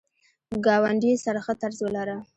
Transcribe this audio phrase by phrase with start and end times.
[0.65, 2.17] ګاونډي سره ښه طرز ولره